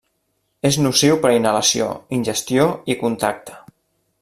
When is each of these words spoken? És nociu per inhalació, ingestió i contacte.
És 0.69 0.77
nociu 0.85 1.17
per 1.25 1.33
inhalació, 1.35 1.91
ingestió 2.19 2.67
i 2.95 2.97
contacte. 3.05 3.63